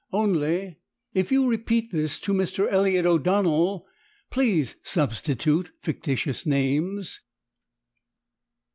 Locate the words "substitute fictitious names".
4.81-7.19